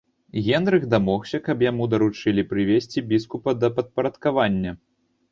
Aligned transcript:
Генрых 0.45 0.83
дамогся, 0.93 1.39
каб 1.47 1.57
яму 1.65 1.83
даручылі 1.91 2.45
прывесці 2.53 3.03
біскупа 3.11 3.53
да 3.65 3.69
падпарадкавання. 3.77 4.71